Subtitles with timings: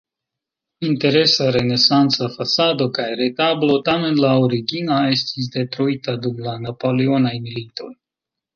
[0.85, 7.91] Interesa renesanca fasado kaj retablo, tamen la origina estis detruita dum la napoleonaj militoj.